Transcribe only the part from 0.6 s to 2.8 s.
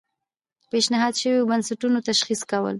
د پیشنهاد شویو بستونو تشخیص کول.